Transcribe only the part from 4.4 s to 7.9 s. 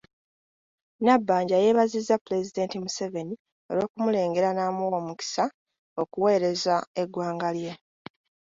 n’amuwa omukisa okuweereza eggwanga lye.